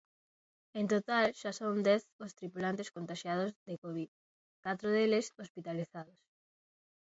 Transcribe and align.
En 0.79 0.85
total 0.93 1.25
xa 1.39 1.51
son 1.59 1.75
dez 1.87 2.03
os 2.25 2.35
tripulantes 2.39 2.91
contaxiados 2.95 3.51
de 3.67 3.73
covid, 3.83 4.09
catro 4.65 4.87
deles 4.95 5.31
hospitalizados. 5.43 6.19